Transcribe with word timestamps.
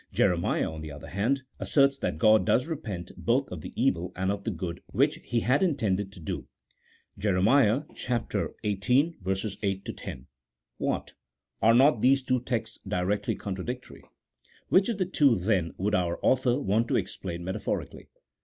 Jeremiah, 0.11 0.71
on 0.71 0.81
the 0.81 0.89
other 0.91 1.09
hand, 1.09 1.43
asserts 1.59 1.95
that 1.99 2.17
God 2.17 2.43
does 2.43 2.65
repent, 2.65 3.11
both 3.17 3.51
of 3.51 3.61
the 3.61 3.71
evil 3.79 4.11
and 4.15 4.31
of 4.31 4.45
the 4.45 4.49
good 4.49 4.81
which 4.87 5.17
He 5.23 5.41
had 5.41 5.61
intended 5.61 6.11
to 6.13 6.19
do 6.19 6.47
(Jer. 7.19 7.39
xviii. 7.39 8.49
8 8.63 8.81
10). 8.81 10.27
What? 10.79 11.11
Are 11.61 11.75
not 11.75 12.01
these 12.01 12.23
two 12.23 12.41
texts 12.41 12.79
directly 12.87 13.35
contradictory? 13.35 14.03
Which 14.69 14.89
of 14.89 14.97
the 14.97 15.05
two, 15.05 15.35
then, 15.35 15.75
would 15.77 15.93
our 15.93 16.17
author 16.23 16.59
want 16.59 16.87
to 16.87 16.95
explain 16.97 17.43
metaphorically 17.43 18.07